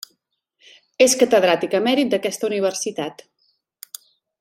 És 1.07 1.15
catedràtic 1.25 1.77
emèrit 1.81 2.13
d'aquesta 2.15 2.51
universitat. 2.51 3.25